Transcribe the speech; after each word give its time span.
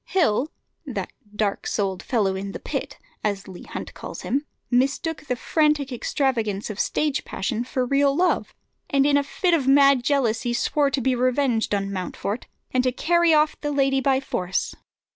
Hill, 0.07 0.49
"that 0.87 1.11
dark 1.35 1.67
souled 1.67 2.01
fellow 2.01 2.35
in 2.35 2.53
the 2.53 2.59
pit," 2.59 2.97
as 3.23 3.47
Leigh 3.47 3.67
Hunt 3.69 3.93
calls 3.93 4.23
him, 4.23 4.47
mistook 4.71 5.27
the 5.27 5.35
frantic 5.35 5.91
extravagance 5.91 6.71
of 6.71 6.79
stage 6.79 7.23
passion 7.23 7.63
for 7.63 7.85
real 7.85 8.15
love, 8.15 8.55
and 8.89 9.05
in 9.05 9.15
a 9.15 9.21
fit 9.23 9.53
of 9.53 9.67
mad 9.67 10.03
jealousy 10.03 10.53
swore 10.53 10.89
to 10.89 11.01
be 11.01 11.13
revenged 11.13 11.75
on 11.75 11.93
Mountfort, 11.93 12.47
and 12.71 12.83
to 12.83 12.91
carry 12.91 13.31
off 13.31 13.61
the 13.61 13.71
lady 13.71 14.01
by 14.01 14.19
force. 14.19 14.73